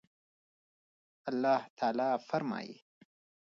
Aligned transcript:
الله 1.29 1.61
تعالى 1.77 2.09
فرمايي 2.29 2.75